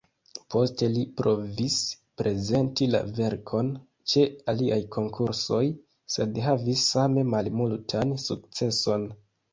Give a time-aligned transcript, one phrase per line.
[0.53, 1.75] Poste li provis
[2.21, 3.69] prezenti la verkon
[4.13, 5.63] ĉe aliaj konkursoj,
[6.15, 9.07] sed havis same malmultan sukceson.